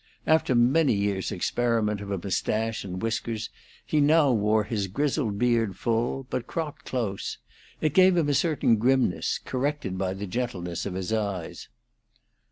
After 0.25 0.55
many 0.55 0.95
years' 0.95 1.31
experiment 1.31 2.01
of 2.01 2.09
a 2.09 2.17
mustache 2.17 2.83
and 2.83 2.99
whiskers, 3.03 3.51
he 3.85 4.01
now 4.01 4.31
wore 4.31 4.63
his 4.63 4.87
grizzled 4.87 5.37
beard 5.37 5.77
full, 5.77 6.25
but 6.31 6.47
cropped 6.47 6.85
close; 6.85 7.37
it 7.81 7.93
gave 7.93 8.17
him 8.17 8.27
a 8.27 8.33
certain 8.33 8.77
grimness, 8.77 9.37
corrected 9.45 9.99
by 9.99 10.15
the 10.15 10.25
gentleness 10.25 10.87
of 10.87 10.95
his 10.95 11.13
eyes. 11.13 11.67